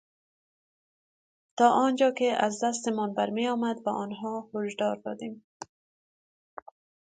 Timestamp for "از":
2.45-2.63